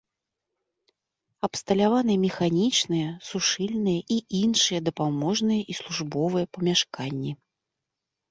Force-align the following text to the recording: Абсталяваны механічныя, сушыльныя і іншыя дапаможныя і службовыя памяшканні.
Абсталяваны 1.47 2.13
механічныя, 2.25 3.09
сушыльныя 3.27 4.01
і 4.15 4.17
іншыя 4.41 4.79
дапаможныя 4.89 5.61
і 5.73 5.75
службовыя 5.83 6.45
памяшканні. 6.57 7.31